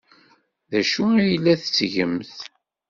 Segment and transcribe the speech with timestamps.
[0.71, 2.33] D acu ay la tettgemt?